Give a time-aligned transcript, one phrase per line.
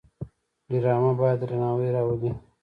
[0.71, 2.31] ډرامه باید درناوی راولي